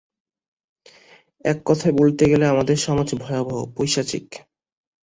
এক 1.45 1.57
কথায় 1.65 1.93
বলিতে 1.95 2.23
গেলে 2.29 2.45
আমাদের 2.47 2.77
সমাজ 2.77 3.09
ভয়াবহ, 3.15 3.59
পৈশাচিক। 3.75 4.27